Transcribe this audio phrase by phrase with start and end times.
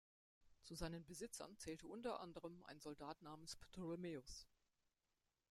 [0.63, 4.47] Zu seinen Besitzern zählte unter anderem ein Soldat namens Ptolemaeus.